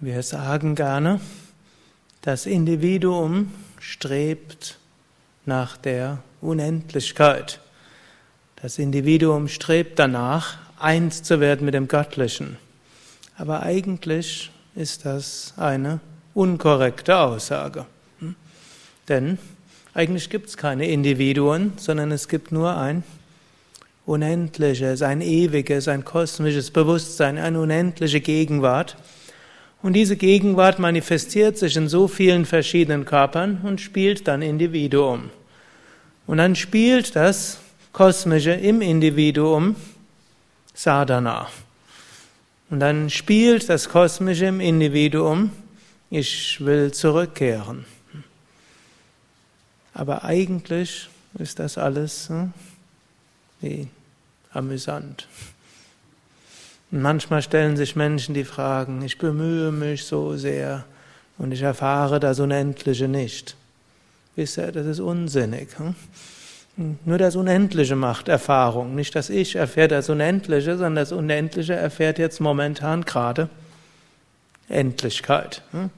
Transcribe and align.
Wir 0.00 0.22
sagen 0.22 0.76
gerne, 0.76 1.20
das 2.22 2.46
Individuum 2.46 3.52
strebt 3.80 4.78
nach 5.44 5.76
der 5.76 6.18
Unendlichkeit. 6.40 7.58
Das 8.62 8.78
Individuum 8.78 9.48
strebt 9.48 9.98
danach, 9.98 10.58
eins 10.78 11.24
zu 11.24 11.40
werden 11.40 11.64
mit 11.64 11.74
dem 11.74 11.88
Göttlichen. 11.88 12.58
Aber 13.36 13.64
eigentlich 13.64 14.52
ist 14.76 15.04
das 15.04 15.54
eine 15.56 15.98
unkorrekte 16.32 17.18
Aussage. 17.18 17.84
Hm? 18.20 18.36
Denn 19.08 19.36
eigentlich 19.94 20.30
gibt 20.30 20.48
es 20.48 20.56
keine 20.56 20.86
Individuen, 20.86 21.72
sondern 21.76 22.12
es 22.12 22.28
gibt 22.28 22.52
nur 22.52 22.76
ein 22.76 23.02
unendliches, 24.06 25.02
ein 25.02 25.22
ewiges, 25.22 25.88
ein 25.88 26.04
kosmisches 26.04 26.70
Bewusstsein, 26.70 27.36
eine 27.36 27.60
unendliche 27.60 28.20
Gegenwart. 28.20 28.96
Und 29.82 29.92
diese 29.92 30.16
Gegenwart 30.16 30.78
manifestiert 30.78 31.56
sich 31.56 31.76
in 31.76 31.88
so 31.88 32.08
vielen 32.08 32.46
verschiedenen 32.46 33.04
Körpern 33.04 33.60
und 33.62 33.80
spielt 33.80 34.26
dann 34.26 34.42
Individuum. 34.42 35.30
Und 36.26 36.38
dann 36.38 36.56
spielt 36.56 37.14
das 37.14 37.58
Kosmische 37.92 38.52
im 38.52 38.80
Individuum 38.80 39.76
Sadhana. 40.74 41.48
Und 42.70 42.80
dann 42.80 43.08
spielt 43.08 43.68
das 43.68 43.88
Kosmische 43.88 44.46
im 44.46 44.60
Individuum, 44.60 45.50
ich 46.10 46.64
will 46.64 46.92
zurückkehren. 46.92 47.84
Aber 49.94 50.24
eigentlich 50.24 51.08
ist 51.38 51.58
das 51.58 51.78
alles 51.78 52.28
hm, 52.28 52.52
wie 53.60 53.88
amüsant. 54.52 55.26
Und 56.90 57.02
manchmal 57.02 57.42
stellen 57.42 57.76
sich 57.76 57.96
Menschen 57.96 58.34
die 58.34 58.44
Fragen, 58.44 59.02
ich 59.02 59.18
bemühe 59.18 59.72
mich 59.72 60.04
so 60.04 60.36
sehr 60.36 60.84
und 61.36 61.52
ich 61.52 61.62
erfahre 61.62 62.18
das 62.18 62.40
Unendliche 62.40 63.08
nicht. 63.08 63.56
Wisst 64.36 64.58
ihr, 64.58 64.72
das 64.72 64.86
ist 64.86 65.00
unsinnig. 65.00 65.68
Hm? 65.78 65.94
Nur 67.04 67.18
das 67.18 67.34
Unendliche 67.34 67.96
macht 67.96 68.28
Erfahrung. 68.28 68.94
Nicht 68.94 69.14
das 69.16 69.30
Ich 69.30 69.56
erfährt 69.56 69.90
das 69.90 70.08
Unendliche, 70.08 70.72
sondern 70.78 70.94
das 70.94 71.12
Unendliche 71.12 71.74
erfährt 71.74 72.18
jetzt 72.18 72.40
momentan 72.40 73.04
gerade 73.04 73.48
Endlichkeit. 74.68 75.62
Hm? 75.72 75.90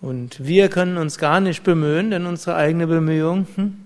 Und 0.00 0.44
wir 0.44 0.68
können 0.68 0.96
uns 0.96 1.18
gar 1.18 1.40
nicht 1.40 1.62
bemühen, 1.62 2.10
denn 2.10 2.26
unsere 2.26 2.56
eigene 2.56 2.86
Bemühung 2.86 3.46
hm, 3.54 3.76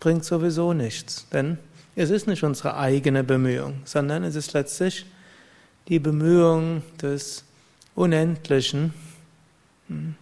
bringt 0.00 0.24
sowieso 0.24 0.72
nichts. 0.72 1.26
Denn 1.32 1.58
es 1.98 2.10
ist 2.10 2.28
nicht 2.28 2.44
unsere 2.44 2.76
eigene 2.76 3.24
Bemühung, 3.24 3.80
sondern 3.84 4.22
es 4.22 4.36
ist 4.36 4.52
letztlich 4.52 5.04
die 5.88 5.98
Bemühung 5.98 6.84
des 7.02 7.42
Unendlichen, 7.96 8.94
hm, 9.88 10.14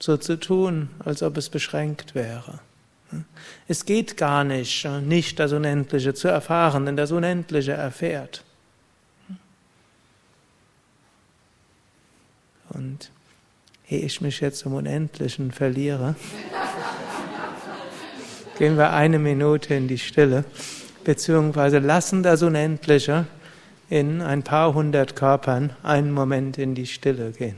so 0.00 0.16
zu 0.16 0.36
tun, 0.36 0.88
als 0.98 1.22
ob 1.22 1.36
es 1.36 1.48
beschränkt 1.48 2.16
wäre. 2.16 2.58
Hm. 3.10 3.24
Es 3.68 3.84
geht 3.84 4.16
gar 4.16 4.42
nicht, 4.42 4.84
nicht 4.84 5.38
das 5.38 5.52
Unendliche 5.52 6.12
zu 6.12 6.26
erfahren, 6.26 6.86
denn 6.86 6.96
das 6.96 7.12
Unendliche 7.12 7.72
erfährt. 7.72 8.42
Und 12.70 13.12
ehe 13.88 14.00
ich 14.00 14.20
mich 14.20 14.40
jetzt 14.40 14.66
im 14.66 14.74
Unendlichen 14.74 15.52
verliere, 15.52 16.16
gehen 18.58 18.76
wir 18.76 18.92
eine 18.92 19.20
Minute 19.20 19.72
in 19.74 19.86
die 19.86 19.98
Stille 19.98 20.44
beziehungsweise 21.06 21.78
lassen 21.78 22.24
das 22.24 22.42
Unendliche 22.42 23.26
in 23.88 24.20
ein 24.20 24.42
paar 24.42 24.74
hundert 24.74 25.14
Körpern 25.14 25.70
einen 25.84 26.10
Moment 26.10 26.58
in 26.58 26.74
die 26.74 26.86
Stille 26.86 27.30
gehen. 27.30 27.54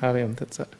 Harium 0.00 0.34
Tatsat. 0.34 0.76